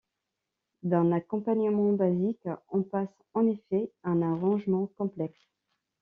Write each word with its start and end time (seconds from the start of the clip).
D'un 0.81 1.11
accompagnement 1.11 1.91
basique, 1.93 2.47
on 2.69 2.81
passe 2.81 3.21
en 3.35 3.45
effet 3.45 3.91
à 4.01 4.09
un 4.09 4.23
arrangement 4.23 4.87
complexe. 4.97 5.37